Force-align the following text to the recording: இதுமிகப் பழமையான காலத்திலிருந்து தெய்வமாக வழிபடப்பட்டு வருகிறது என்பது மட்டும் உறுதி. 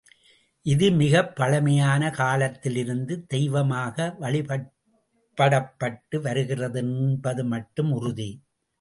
இதுமிகப் 0.65 1.35
பழமையான 1.35 2.09
காலத்திலிருந்து 2.11 3.25
தெய்வமாக 3.25 4.17
வழிபடப்பட்டு 4.19 6.17
வருகிறது 6.19 6.79
என்பது 6.79 7.45
மட்டும் 7.45 7.91
உறுதி. 7.91 8.31